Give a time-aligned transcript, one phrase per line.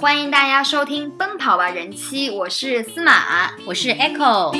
[0.00, 4.50] 欢迎大家收听《奔跑吧人妻》，我是司马，我是 Echo。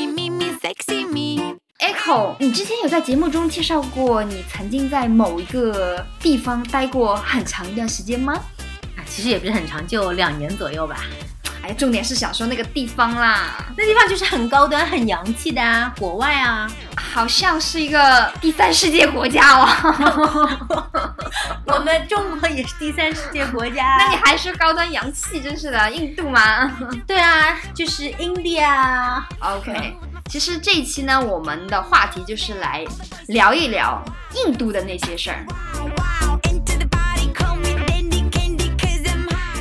[1.78, 8.34] Echo，你之前有在节目中介绍过你曾经在某一个地方待过很长一段时间吗？
[8.98, 10.96] 啊，其实也不是很长，就两年左右吧。
[11.62, 16.70] 哎，重点是想说那个地方啦，那地方就是很高端、很洋气的啊，国外啊。
[16.96, 19.66] 好像是一个第三世界国家哦。
[21.80, 23.96] 我们中国也是第三世界国家。
[24.04, 26.70] 那你还说高端洋气，真是的，印度吗
[27.08, 29.18] 对啊，就是 India。
[29.38, 32.84] ？OK，其实这一期呢，我们的话题就是来
[33.28, 34.04] 聊一聊
[34.44, 35.46] 印度的那些事儿。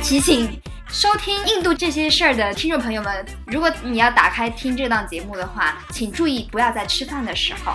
[0.02, 7.72] 提醒收听印度这些事儿的听众朋友们，如果你要打开听这档节目的话，请注意不要在吃饭的时候。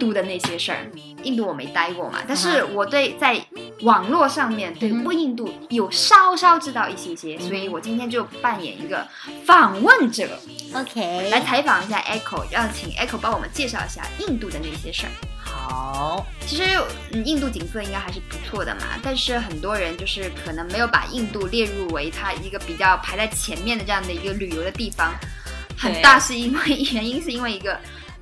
[0.00, 0.90] 度的那些事儿，
[1.22, 3.40] 印度我没待过嘛，但是我对在
[3.82, 5.14] 网络上面对嗯哼。
[5.20, 9.06] 印度有稍稍知道一些些，所以我今天就扮演一个
[9.44, 10.26] 访问者
[10.74, 15.12] ，OK，来采访一下 Echo，让请 Echo 帮我们介绍一下印度的那些事儿。
[15.44, 16.26] 好。
[16.46, 16.62] 其实，
[17.12, 25.12] 嗯，印度景色应该还是不错的嘛，但是很多人就是可能没有把印度列入为它一个比较排在前面的这样的一个旅游的地方，
[25.76, 27.78] 很大是因为 原因是因为一个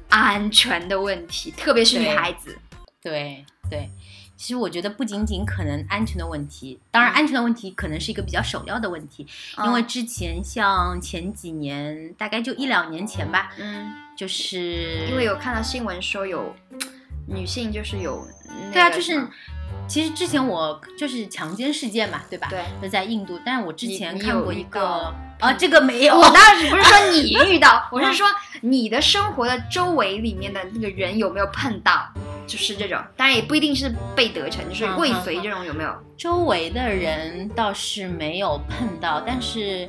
[0.08, 2.56] 安全的问题，特别是女孩子。
[3.02, 3.88] 对对，
[4.36, 9.26] 其实我觉得不仅仅可能安全的问题，当然安全的问题可能是一个比较首要的问题，
[9.64, 16.54] 因为嗯之前像前几年，大概就一两年前吧，嗯，就是因为有看到新闻说有
[17.26, 18.26] 女性就是有、
[18.72, 19.26] 对啊，就是
[19.86, 22.48] 其实之前我就是强奸事件嘛，对吧？
[22.50, 22.64] 对。
[22.82, 28.26] 就在印度，但是我之前看过一个啊，这个没有， 我当然不是说你 遇到，我是说
[28.60, 32.08] 你的生活的周围里面的那个人有没有碰到，
[32.46, 35.94] 就是这种，当然也不一定是被得逞，就是未遂这种有没有？
[36.16, 39.88] 周围的人倒是没有碰到，但是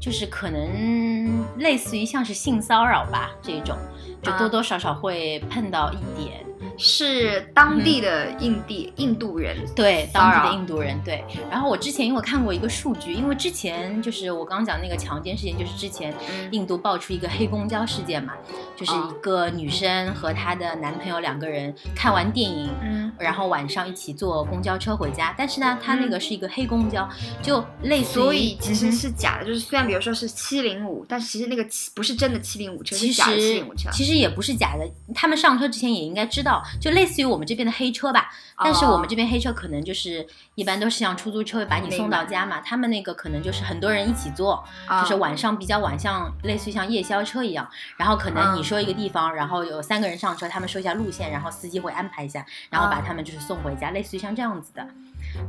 [0.00, 3.76] 就是可能类似于像是性骚扰吧这种，
[4.22, 6.44] 就啊多多少少会碰到一点。
[6.78, 11.24] 是当地的印地、印度人，对，当地的印度人对。
[11.50, 16.48] 然后我之前因为看过一个数据，因为之前就是我刚刚讲那个强奸事件，就是之前嗯。
[16.52, 18.32] 印度爆出一个黑公交事件嘛，
[18.76, 27.08] 就是哦一个女生和她的男朋友两个人看完电影，嗯，然后晚上一起坐公交车回家，但是呢，他那个是一个黑公交，
[27.42, 33.90] 就类似于，所以其实是假的，就是虽然比如说是七零五，但其实那个七不是真的七零五车，是其假的七实零五车。
[33.92, 38.30] 其实也不是假的，他们上车之前也应该知道，就类似于我们这边的黑车吧。
[38.60, 40.26] 但是我们这边黑车可能就是
[40.56, 54.86] 一般都是像出租车会把你送到家嘛，他们那个可能就是很多人一起坐，啊就是晚上比较晚，像类似于像夜宵车一样，然后可能你说一个地方，然后有三个人上车，他们说一下路线，然后司机会安排一下，然后把他们就是送回家，类似于像这样子的。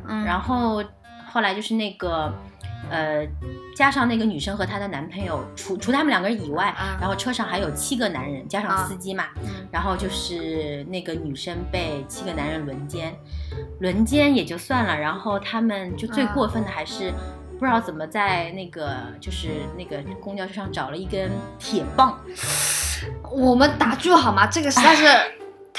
[0.08, 0.84] 嗯，然后
[1.28, 2.34] 后来就是那个。
[2.90, 3.28] 呃，
[3.76, 13.14] 加上那个女生和她的男朋友，除除他们两个人以外，啊然后车上还有七个男人，加上啊司机嘛，嗯然后就是那个女生被七个男人轮奸，
[13.82, 17.14] 轮奸也就算了，然后他们就最啊过分的还是。
[17.60, 21.30] 不知道怎么在那个就是那个公交车上找了一根
[21.60, 22.18] 铁棒，
[23.30, 24.48] 我们打住好吗？
[24.48, 25.04] 这个实在是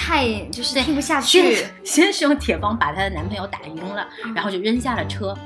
[0.00, 1.54] 太就是听不下去。
[1.54, 5.36] 先先是用铁棒把她的男朋友打晕了，然后就扔下了车。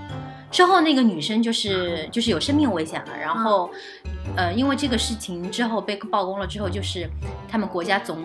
[0.48, 3.68] 之后那个女生就是就是有生命危险了，然后，
[4.36, 7.10] 呃，因为这个事情之后被曝光了之后，就是
[7.48, 8.16] 他们国家总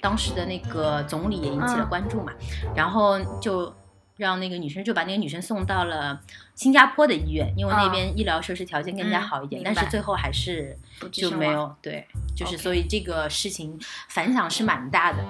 [0.00, 2.32] 当时的那个总理也引起了嗯关注嘛，
[2.74, 3.72] 然后就
[4.18, 6.20] 让那个女生就把那个女生送到了
[6.54, 10.76] 新加坡的医院，因为那啊边医疗设施条件更加嗯好一点，但是最后还是
[11.10, 12.06] 就没有对，
[12.36, 15.24] 就是所以这个事情反响是蛮大的。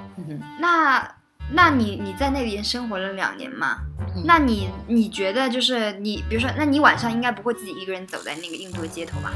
[0.59, 1.15] 那
[1.53, 3.79] 那你你在那边生活了两年嘛？
[4.17, 9.33] 嗯那你你觉得就是你，比如说，那你晚上应该不会自己一个人走在那个印度的街头吧？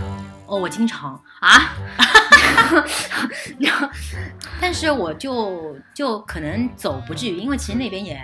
[0.53, 1.73] 哦，我经常，啊？
[3.59, 3.89] 然后
[4.61, 8.21] 但是我就就可能走不至于，因为其实那边也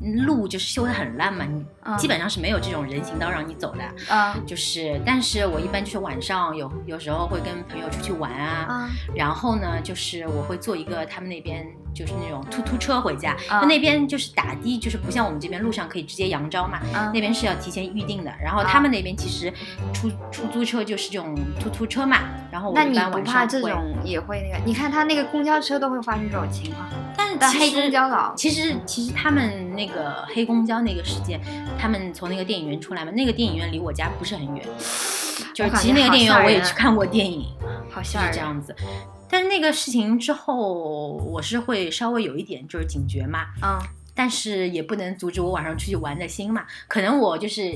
[0.00, 3.82] 嗯路就是修的很烂嘛，你嗯基本上是没有这种人行道让你走的。
[4.08, 18.32] 嗯就是，但是我一般就是晚上有有时候会跟朋友出去玩啊，嗯然后呢，就是我会做一个他们那边就是那种突突车回家，啊就那边就是打的，就是不像我们这边路上可以直接扬招嘛，嗯那边是要提前预定的。
[18.42, 19.52] 然后他们那边其实
[19.92, 22.18] 出出租车就是这种突突车嘛，
[22.50, 24.64] 然后我那你一般晚不怕上，这种也会那个？
[24.64, 26.88] 你看他那个公交车都会发生这种情况，
[27.38, 31.40] 但是黑其实公交佬其实其实他们那个黑公交那个事件，
[31.78, 34.64] 他们从那个电影院出来嘛，那个电影院离我家不是很远，
[35.54, 37.46] 就是其实那个电影院我也去看过电影，
[37.90, 38.32] 好吓人。
[38.32, 38.74] 是这样子。
[39.32, 43.80] 但是那个事情之后，我是会稍微有一点就是警觉嘛，嗯
[44.14, 46.66] 但是也不能阻止我晚上出去玩的心嘛。
[46.86, 47.72] 可能我就是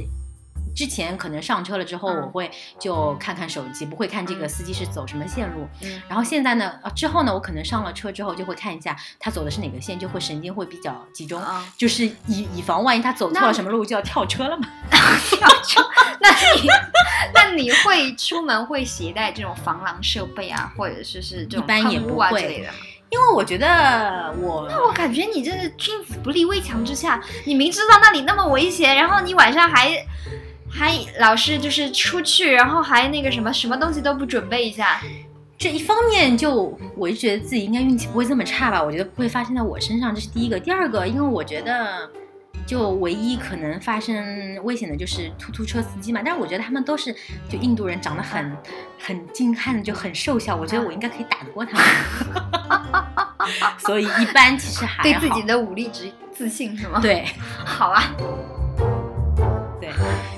[0.76, 5.66] 之前可能上车了之后，嗯我会就看看手机，不会看这个司机是走什么线路。
[5.82, 14.68] 嗯然后现在呢，呃，之后呢，我可能上了车之后就会看一下他走的是哪个线，就会神经会比较集中，啊，就是以以防万一他走错了什么路就要跳车了嘛。
[15.30, 15.82] 跳车
[16.20, 16.68] 那你
[17.34, 22.74] 那你会出门会携带这种防狼设备啊，或者是是这种一般也喷雾啊不会之类的吗？
[23.08, 30.04] 因为我觉得我那我感觉你这是君子不立危墙之下，你明知道那里那么危险，然后你晚上还
[30.76, 35.00] 还老是就是出去，然后还那个什么什么东西都不准备一下，
[35.56, 40.60] 这一方面就我就觉得自己应该运气不会这么差吧，我觉得不会发生在我身上，这是第一个。
[40.60, 42.08] 第二个，因为我觉得
[42.66, 47.14] 就唯一可能发生危险的就是突突车司机嘛，但是我觉得他们都是
[47.48, 48.54] 就印度人，长得很
[48.98, 51.84] 很精悍，就很瘦小，我觉得我应该可以打得过他们，
[53.78, 57.24] 所以一般其实还好对自己的武力值自信是吗？，对
[57.64, 58.26] 好啊，对，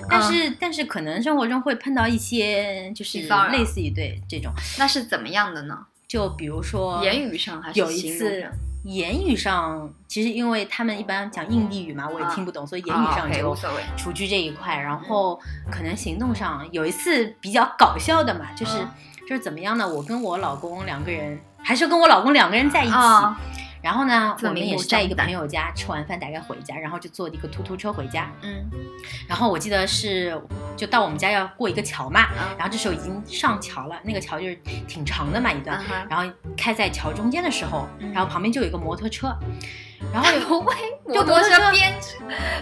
[0.09, 5.87] 但是、但是可能生活中会碰到一些就是类似于对这种，那是怎么样的呢？
[6.07, 8.51] 就比如说言语上还是有一次？
[8.85, 13.83] 言语上，其实因为他们一般讲印地语嘛，我也听不懂，所以言语啊上就无所谓。
[13.97, 14.79] 除去这一块。
[14.79, 15.39] 然后
[15.71, 18.89] 可能行动上有一次比较搞笑的嘛，就是、嗯
[19.29, 19.87] 就是怎么样呢？
[19.87, 22.95] 我跟我老公两个人，还是跟我老公两个人在一起。
[22.95, 23.39] 啊
[23.89, 28.31] 然后呢，我们也是在一个朋友家吃完饭，大概回家，然后就坐一个突突车回家。
[28.43, 28.69] 嗯。
[29.27, 30.39] 然后我记得是
[30.77, 32.55] 就到我们家要过一个桥嘛，嗯。
[32.59, 34.55] 然后这时候已经上桥了，那个桥就是
[34.87, 38.13] 挺长的嘛一段嗯，然后开在桥中间的时候，嗯。
[38.13, 39.35] 然后旁边就有一个摩托车，
[40.13, 40.41] 然后有
[41.13, 41.95] 就摩托摩托车车边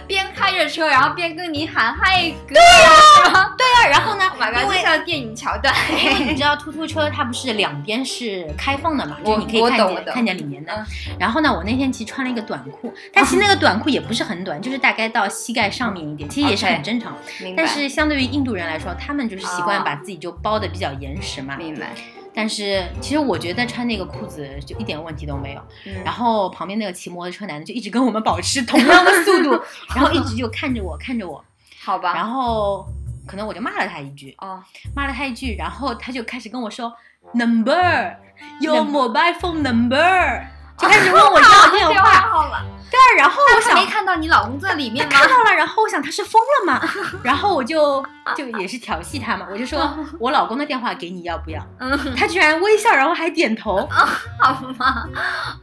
[0.07, 5.73] 边开着车，然后边跟你喊嗨哥，对呀，对啊，然后呢 Oh 为就像电影桥段。
[5.91, 10.85] 因为你知道突突车它不是两边是开放的嘛，就是你可以看见看见里面的嗯。
[11.19, 17.15] 然后呢，我那天其实穿了一个短裤，但其实那个短裤也不是很短，就是大概到膝盖上面一点，其实也是很正常。
[17.55, 21.55] 但是相对于印度人来说，他们就是习惯哦把自己就包的比较严实嘛。
[21.57, 21.91] 明白。
[22.39, 25.61] 但是其实我觉得穿那个裤子就一点问题都没有。
[25.87, 29.59] 嗯然后旁边那个骑摩托车男的就一直跟我们保持同样的速度，
[29.95, 31.43] 然后一直就看着我看着我，
[31.83, 32.85] 好吧，然后
[33.25, 34.61] 可能我就骂了他一句，哦，
[34.95, 36.93] 骂了他一句，然后他就开始跟我说
[37.33, 38.15] number
[38.61, 40.45] your mobile phone number，
[40.77, 42.11] 就开始问我要电电话。
[42.29, 42.61] 号码。
[42.89, 45.11] 对啊，然后我想没看到你老公在里面吗？
[45.13, 46.81] 看到了，然后我想他是疯了吗？
[47.21, 48.03] 然后我就
[48.35, 51.61] 就也是调戏他嘛，我就说 我老公的电话给你要不要？
[51.79, 54.07] 嗯，他居然微笑，然后还点头，啊
[54.39, 55.05] 好吗？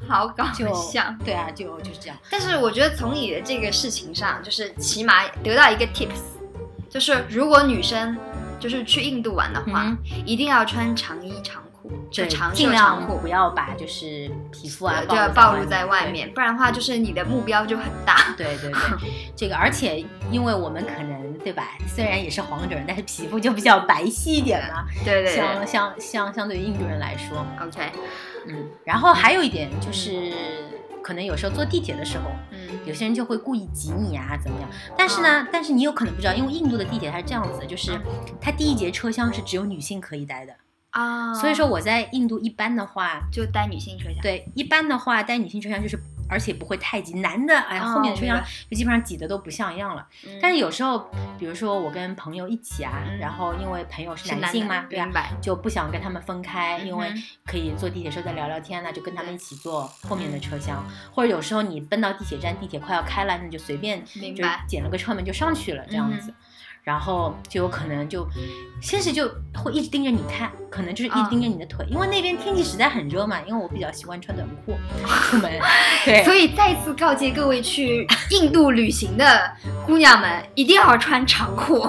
[0.06, 0.44] 好搞
[0.74, 1.02] 笑。
[1.24, 2.16] 对啊，就就是这样。
[2.30, 6.20] 但是我觉得从你的这个事情上，就是起码得到一个 tips，
[6.90, 8.16] 就是如果女生
[8.60, 9.96] 就是去印度玩的话，嗯
[10.26, 13.24] 一定要穿长衣长裤，就尽量不。
[13.34, 18.32] 要把就是皮肤啊对，就要暴露露在外面，不然的话就是你的目标就很大。
[18.36, 18.80] 对对对，
[19.34, 27.90] 这个而且因为我们可能对吧，虽然也是黄种人，但是皮肤就比较白皙一点嘛，对对相对相相相对于印度人来说，，OK，
[28.46, 30.32] 嗯，然后还有一点就是，
[31.02, 34.68] 可能有时候坐地铁的时候，嗯有些人就会故意挤你啊，怎么样？
[34.96, 37.98] 但是呢，但是你有可能不知道，因为印度的地铁它是这样子的，就是
[38.40, 40.54] 它第一节车厢是只有女性可以待的，
[40.94, 44.22] 啊，所以说我在印度一般的话，就带女性车厢。
[44.22, 45.98] 对，一般的话带女性车厢就是。
[46.26, 50.08] 而且不会太挤，男的哎呀，哦后面的车厢就基本上挤得都不像样了。
[50.26, 55.30] 嗯，但是有时候，比如说我跟朋友一起啊，嗯然后因为朋友是是男性嘛，对啊明，白。
[55.42, 57.12] 就不想跟他们分开，因为
[57.44, 66.32] 可以坐地铁时候再聊聊天那就跟他们一起坐后面的车厢，或者有时候你奔到地铁站，地铁快要开了，那就随便就捡了个车门就上去了这样子。
[66.84, 68.28] 然后就有可能就，
[68.82, 74.74] 先是就会一直盯着你看，可能就是一直盯着你的腿，因为那边天气实在很热嘛，因为我比较喜欢穿短裤
[75.30, 75.50] 出门，
[76.04, 79.50] 对，所以再次告诫各位去印度旅行的
[79.86, 81.88] 姑娘们，一定要穿长裤。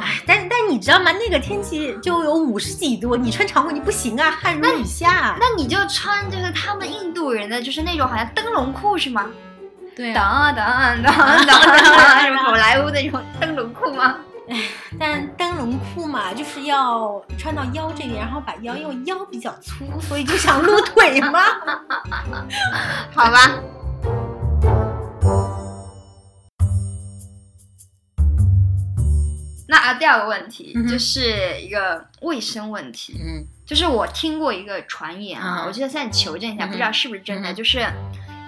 [0.00, 1.10] 哎，但但你知道吗？
[1.12, 5.36] 那个天气就有五十几度，你穿长裤你不行啊，汗如雨下。
[5.40, 9.26] 那你就穿就是他们印度人的就是那种好像灯笼裤是吗？
[9.96, 11.60] 对啊，当当当当当，
[12.22, 12.56] 什么
[14.98, 21.40] 但灯笼裤嘛，就是要穿到腰这边，然后把腰，因为腰比较粗，所以就想露腿嘛。
[23.14, 23.60] 好吧。
[29.68, 37.78] 那啊，第二个问题嗯就是一个卫生问题，嗯就是我听过一个传言啊，嗯我现在求证一下，嗯不知道是不是真的，嗯就是，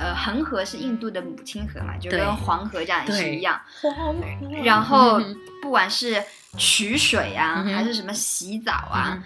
[0.02, 3.60] 呃恒河是印度的母亲河嘛，就跟黄河这样是一样。
[4.64, 6.22] 然后嗯不管是
[6.58, 9.22] 取水啊，嗯还是什么洗澡啊，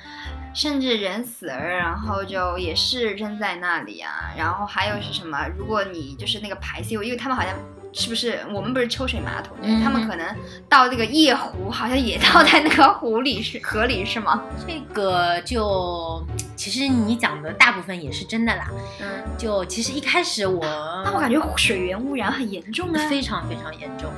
[0.54, 4.35] 甚至人死了，然后就也是扔在那里啊。
[4.37, 5.49] 然后还有是什么？
[5.56, 7.54] 如果你就是那个排泄物，因为他们好像
[7.98, 10.36] 是不是我们不是抽水马桶，嗯他们可能
[10.68, 14.42] 倒那个夜壶，好像也倒在那个湖里是河里是吗？
[14.66, 16.22] 这个就
[16.54, 18.68] 其实你讲的大部分也是真的啦。
[19.00, 19.06] 嗯，
[19.38, 20.60] 就其实一开始我
[21.06, 23.08] 那我感觉水源污染很严重啊。
[23.08, 24.12] 非常非常严重，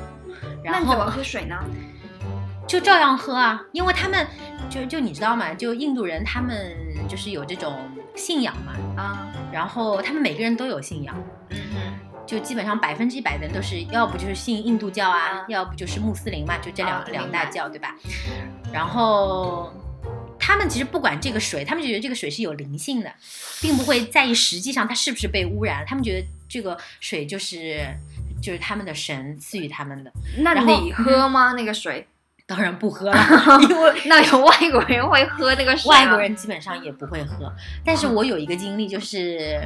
[0.64, 1.54] 那你怎么喝水呢？
[2.66, 4.26] 就照样喝啊，因为他们
[4.68, 5.54] 就就你知道吗？
[5.54, 6.76] 就印度人他们
[7.08, 7.72] 就是有这种
[8.18, 11.14] 信仰嘛，啊，然后他们每个人都有信仰。
[11.50, 17.94] 嗯哼，就基本上百分之一百的人都是，要不就是信印度教啊，嗯要不就是穆斯林嘛，就这两、啊两大教，对吧？
[18.70, 19.72] 然后
[20.38, 23.10] 他们其实不管这个水，他们就觉得这个水是有灵性的，
[23.62, 27.86] 并不会在意实际上它是不是被污染，他们觉得这个水就是
[28.42, 31.52] 就是他们的神赐予他们的，那你喝吗？
[31.52, 32.06] 那个水？
[32.48, 33.16] 当然不喝了，
[33.68, 37.52] 因为那有外国人会喝那个水吗外国人基本上也不会喝。
[37.84, 39.60] 但是我有一个经历，就是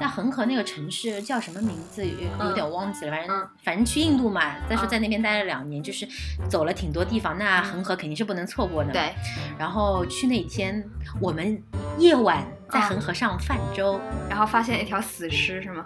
[0.00, 3.10] 在恒河那个城市叫什么名字，有有点忘记了。
[3.10, 6.08] 反正嗯反正去印度嘛，再说嗯在那边待了两年，就是
[6.48, 7.36] 走了挺多地方。
[7.36, 8.90] 那恒河肯定是不能错过的。。
[8.90, 9.14] 对，
[9.58, 10.82] 然后去那天，
[11.20, 11.62] 我们
[11.98, 14.00] 夜晚在嗯恒河上泛舟，
[14.30, 15.84] 然后发现一条死尸是吗？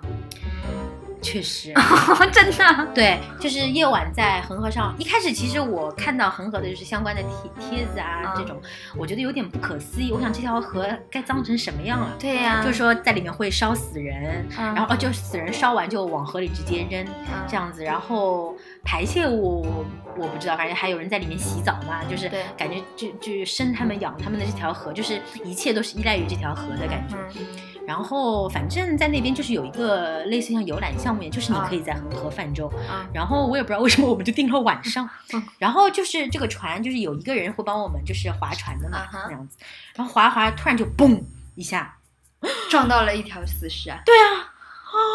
[1.23, 1.73] 确实。
[2.33, 2.89] 真的？
[2.95, 4.95] 对，就是夜晚在恒河上。
[4.99, 8.61] 一开始其实我看到恒河的就是相关的帖帖子啊，嗯这种
[8.97, 10.13] 我觉得有点不可思议。
[10.13, 12.11] 我想这条河该脏成什么样了？
[12.19, 19.85] 对呀、就是说在里面会烧死人，嗯，然后哦，就死人烧完就往河里直接扔嗯这样子，然后排泄物
[20.17, 27.17] 我不知道，反正还有人在里面洗澡嘛，就是感觉就就生他们养他们的这条河，就是一切都是依赖于这条河的感觉。
[27.39, 27.47] 嗯。
[27.85, 32.73] 然后反正在那边就是有一个类似像游览项目就是你啊可以在恒河泛舟。
[32.89, 33.07] 嗯。
[33.13, 35.09] 然后我也不知道为什么我们就定了晚上。
[35.33, 39.25] 嗯，然后就是这个船就是有一个人会帮我们就是划船的嘛啊哈。
[39.27, 39.59] 这样子，
[39.97, 41.21] 然后划划突然就嘣
[41.57, 41.97] 一下，
[42.71, 43.91] 撞到了一条死尸。
[43.91, 43.99] 啊！
[44.07, 44.55] 对啊，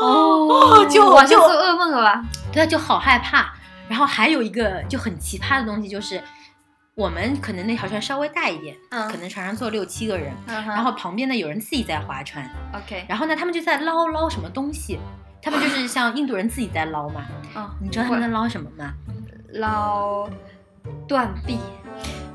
[0.02, 0.86] 哦。
[0.90, 2.26] 就我就做噩梦了吧？
[2.52, 3.54] 对啊，就好害怕。
[3.90, 6.22] 然后还有一个就很奇葩的东西，就是
[6.96, 15.00] 我们可能那条船稍微大一点，嗯可能船上坐六七个人，嗯然后旁边呢有人自己在划船，OK，然后呢他们就在捞捞什么东西，
[15.42, 17.26] 他们就是像印度人自己在捞嘛。
[17.56, 18.94] 嗯，你知道他们在捞什么吗？
[19.54, 20.30] 捞
[21.08, 21.58] 断臂，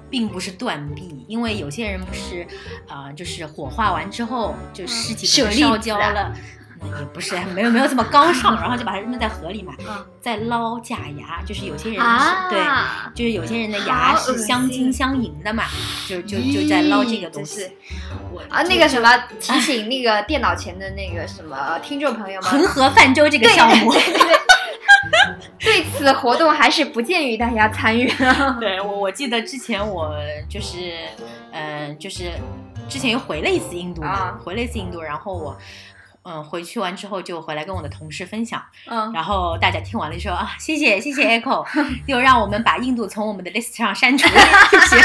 [0.09, 2.47] 并不是断臂，因为有些人不是，
[2.89, 6.33] 啊，就是火化完之后，就尸体可能烧焦了。
[6.85, 12.61] 那也不是，没有没有这么高尚，然后就把它扔在河里嘛，嗯再捞假牙，就是有些人是、啊，对，
[13.15, 15.65] 就是有些人的牙是恶心相金相银的嘛，
[16.09, 17.65] 就就就在捞这个东西
[18.49, 19.09] 啊，那个什么，
[19.41, 24.19] 提醒那个电脑前的那个什么听众朋友们，恒河泛舟这个项目，对对
[25.61, 28.13] 对，对此活动还是不建议大家参与。
[28.61, 30.15] 对我我记得之前我
[30.49, 30.93] 就是，
[31.51, 32.31] 嗯、就是
[32.89, 35.57] 之前又回了一次印度嘛，啊回了一次印度，然后我。
[36.25, 41.67] 嗯，回去完之后就回来跟我的同事分享，嗯，然后大家听完了说啊，谢谢谢谢 Echo，
[42.07, 44.27] 又让我们把印度从我们的 list 上删除，
[44.71, 45.03] 谢谢。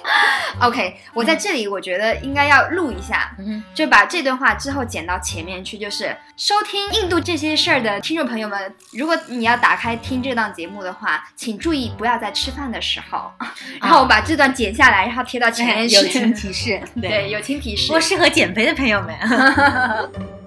[0.60, 13.32] OK，我在这里我觉得应该要录一下，嗯就把这段话之后剪到前面去，就是收听印度这些事儿的听众朋友们，如果你要打开听这档节目的话，请注意不要在吃饭的时候，
[13.80, 15.96] 然后我把这段剪下来，然后贴到前面去。
[15.96, 18.00] 友情提示，对，友情提示我。
[18.00, 19.16] 适合减肥的朋友们。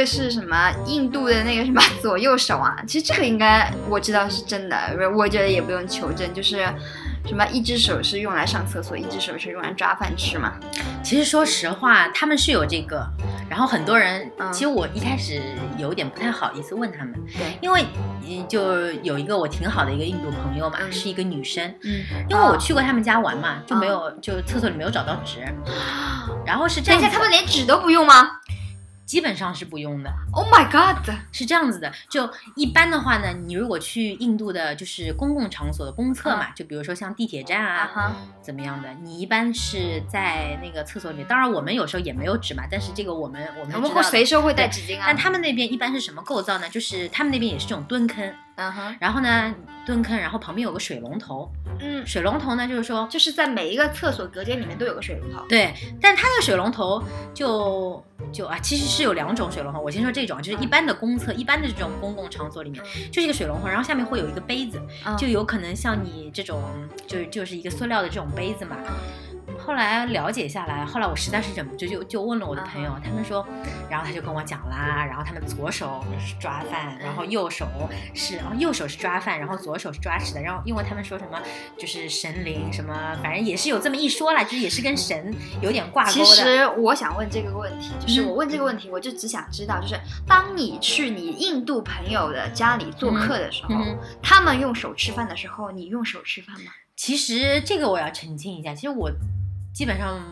[0.00, 0.72] 个是什么？
[0.86, 2.76] 印度的那个什么 左右手啊？
[2.86, 4.76] 其实这个应该我知道是真的，
[5.14, 6.66] 我觉得也不用求证，就是
[7.26, 10.54] 什么一只手是用来上厕所，一只手是用来抓饭吃嘛。
[11.04, 13.06] 其实说实话，他们是有这个，
[13.48, 15.40] 然后很多人，嗯其实我一开始
[15.78, 17.84] 有点不太好意思问他们，对，因为
[18.26, 25.38] 嗯就有一个我挺好的一个印度朋友嘛，嗯是一个女生，嗯，因为我去过他们家玩嘛，就没有、就厕所里没有找到纸，
[26.46, 28.39] 然后是这样等一下，他们连纸都不用吗
[29.10, 31.12] 基本上是不用的，？Oh my god！
[31.32, 31.92] 是这样子的。
[32.08, 38.14] 就一般的话呢，你如果去印度的就是公共场所的公厕嘛，就比如说像地铁站啊。
[38.40, 38.88] 怎么样的？
[39.02, 45.16] 你一般是在那个厕所里面，当然我们有时候也没有纸嘛，但是这个我们我们我们会随时会带纸巾啊但。
[45.16, 46.68] 他们那边一般是什么构造呢？
[46.68, 49.54] 就是他们那边也是这种蹲坑，嗯哼，然后呢
[49.86, 55.44] 蹲坑，然后旁边有个水龙头，嗯，水龙头呢就是说就是在每一个厕所隔间里面都有个水龙头。
[55.48, 57.02] 对，但它的水龙头
[57.32, 59.80] 就就啊，其实是有两种水龙头。
[59.80, 66.62] 我先说这种，就是一般的公厕、一般的这种公共场所里面，就是一个水龙头，然后下面会有一个杯子，嗯就有可能像你这种，
[67.06, 68.76] 就是就是一个塑料的这种杯子嘛。
[69.64, 73.46] 后来了解下来，后来我实在是忍不住，就就问了我的朋友，他们说，
[73.88, 77.68] 然后他就跟我讲啦，然后他们左手是抓饭，然后右手
[78.14, 81.38] 是，然后右手是抓饭，然后左手是抓吃的，然后因为他们说什么
[81.78, 86.12] 就是神灵什么，反正也是有这么一说啦，就是也是跟神有点挂钩的。
[86.12, 93.74] 其实我想问这个问题，就是嗯我问这个问题，我就只想知道，就是当你去你印度朋友的家里做客的时候，
[94.22, 96.72] 他们用手吃饭的时候，你用手吃饭吗？
[96.96, 99.10] 其实这个我要澄清一下，其实我
[99.80, 100.22] 基本上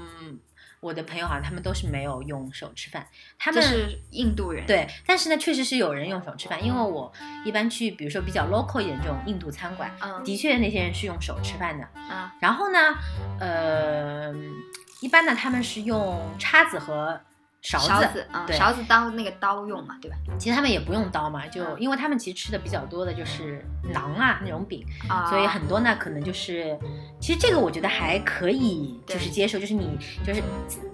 [0.81, 7.11] 我的朋友好像他们都是没有用手吃饭，他们是印度人，，对，但是呢，确实是有人用手吃饭，因为我
[7.47, 11.85] 一般去，比如说比较 local 一点这种印度餐馆，嗯的确那些人是用手吃饭的。
[11.99, 12.78] 啊，然后呢，
[13.40, 14.35] 呃，
[15.00, 17.19] 一般呢他们是用叉子和
[17.61, 20.17] 勺子，勺子啊，对勺子当那个刀用嘛，对吧？
[20.38, 26.79] 其实他们也不用刀嘛，就嗯因为他们其实吃的比较多的就是馕啊那种饼，啊，所以很多呢可能就是，
[27.21, 30.41] 其实这个我觉得还可以，就是接受，就是你就是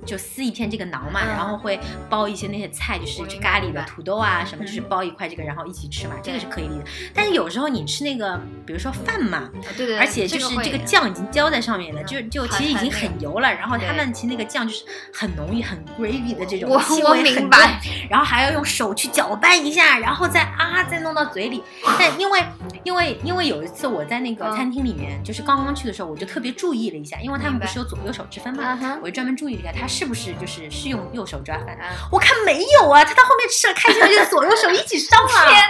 [0.06, 1.78] 就撕一片这个馕嘛，嗯然后会
[2.09, 7.11] 包一些那些菜，就是咖喱的土豆啊什么，嗯就是包一块这个，然后一起吃嘛，这个是可以理解。
[7.14, 21.62] 但是有时候你吃那个，比如说饭嘛，啊对对对，而且就是这个酱已经浇在上面了，嗯就就其实已经很油了，然后他们其实那个酱就是很浓郁、很 gravy 的这种我气我味很重明白，然后还要用手去搅拌一下，然后再啊再弄到嘴里。
[21.99, 22.44] 但因为
[22.84, 31.68] 因为因为有一次我在那个嗯餐厅里面，就是刚刚去的时候，我就特别注意了一下，因为他们不是有左右手之分嘛我就专门注意了一下，他是不是就是是用右手抓饭。
[31.80, 35.28] 啊我看没有啊，他到后面吃了开心了，就左右手一起上了。
[35.49, 35.62] 天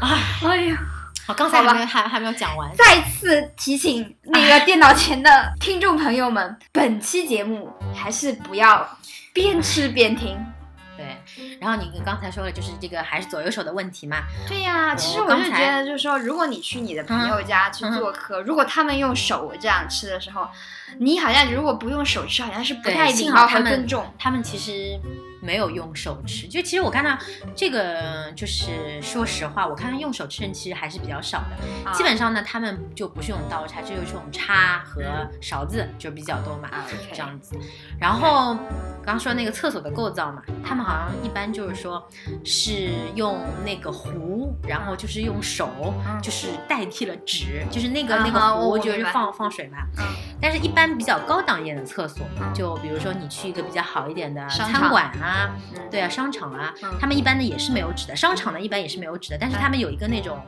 [0.00, 0.78] 啊，哎呀，
[1.26, 2.70] 好，刚才还没有还还没有讲完。
[2.76, 8.98] 再次提醒那个电脑前的听众朋友们，本期节目还是不要
[9.32, 10.36] 边吃边听。
[10.96, 11.18] 对，
[11.60, 14.18] 然后你刚才说了，就是这个还是左右手的问题嘛。
[14.48, 20.46] 对呀、其实我就觉得，就是说，如果你去你的朋友家去做客，如果他们用手这样吃的时候，
[21.00, 24.14] 你好像如果不用手吃，好像是不太礼貌和幸好他们尊重。
[24.16, 24.96] 他们其实
[25.44, 27.16] 没有用手吃，就其实我看到
[27.54, 31.90] 这个，就是说实话，我看到用手吃人其实还是比较少的。
[31.90, 35.02] 啊基本上呢，他们就不是用刀叉，就是用这种叉和
[35.40, 36.70] 勺子就比较多嘛，
[37.12, 37.56] 这样子。
[38.00, 38.54] 然后
[39.04, 42.02] 刚刚说那个厕所的构造嘛，他们好像一般就是说
[42.42, 45.68] 是用那个壶，然后就是用手
[46.06, 49.78] 嗯就是代替了纸，就是那个啊那个壶就是放放水嘛。
[49.98, 50.04] 嗯
[50.40, 55.33] 但是，一般比较高档一点的厕所，嗯就比如说你去一个比较好一点的餐馆啊，
[55.74, 58.16] 嗯对啊，商场啊，嗯他们一般呢也是没有纸的。
[58.16, 60.40] 商场呢一般也是没有纸的，但是他们有一个那种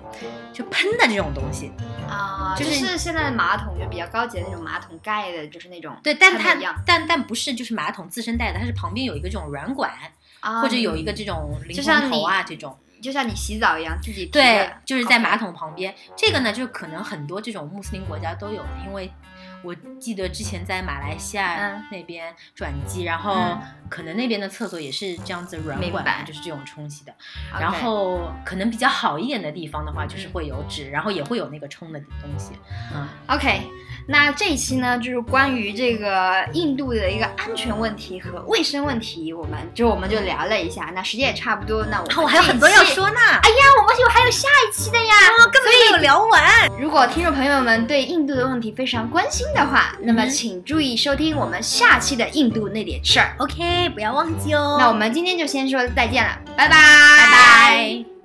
[0.53, 1.70] 就喷的这种东西，
[2.09, 9.92] 啊，就就是是现在的马桶就比较高级的那种马桶盖的，就是那种对，但它但但不是就是马桶自身带的，它是旁边有一个这种软管，
[10.40, 12.77] 啊，或者有一个这种淋就像头啊这种。
[12.99, 15.94] 就像你洗澡一样自己提对，就是在马桶旁边。
[16.16, 19.12] 这个呢，就可能很多这种穆斯林国家都有的，因为
[19.67, 27.13] 我记得之前在马来西亚嗯那边转机，然后嗯可能那边的厕所也是这样子软管就是这种冲洗的。
[27.59, 32.53] 然后可能比较好一点的地方的话，就是嗯会有纸，然后也会有那个冲的东西。
[32.95, 33.63] 嗯，OK，
[34.09, 40.93] 那这一期呢，就是关于这个印度的一个安全问题和卫生问题，我们就我们就聊了一下。
[40.95, 42.85] 那时间也差不多，那我还有很多要。
[42.87, 45.15] 说呢，哎呀，我们有还有下一期的呀！
[45.53, 46.71] 根本没有聊完。
[46.79, 53.35] 如果听众朋友们对印度的问题非常关心的话，那么嗯请注意收听我们下期的印度那点事儿。
[53.38, 54.77] OK，不要忘记哦。
[54.79, 56.77] 那我们今天就先说再见了，拜拜，
[57.19, 58.16] 拜拜。